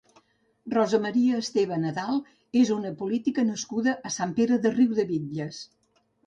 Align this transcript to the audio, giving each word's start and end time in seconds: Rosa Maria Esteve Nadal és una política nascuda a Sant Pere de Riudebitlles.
Rosa 0.75 0.99
Maria 1.01 1.41
Esteve 1.43 1.77
Nadal 1.83 2.17
és 2.61 2.71
una 2.77 2.93
política 3.03 3.45
nascuda 3.51 3.95
a 4.11 4.15
Sant 4.17 4.33
Pere 4.41 4.59
de 4.65 4.73
Riudebitlles. 4.75 5.63